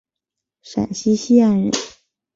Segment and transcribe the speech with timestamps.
[0.63, 1.71] 陕西西安人。